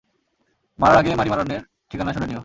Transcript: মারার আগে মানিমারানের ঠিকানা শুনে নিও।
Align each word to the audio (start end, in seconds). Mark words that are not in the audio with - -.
মারার 0.79 0.97
আগে 0.97 1.11
মানিমারানের 1.15 1.61
ঠিকানা 1.89 2.11
শুনে 2.13 2.27
নিও। 2.27 2.39